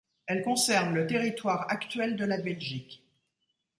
[0.25, 3.03] Elle concerne le territoire actuel de la Belgique.